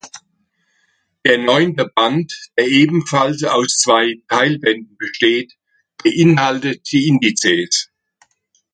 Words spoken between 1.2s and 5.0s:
Der neunte Band, der ebenfalls aus zwei Teilbänden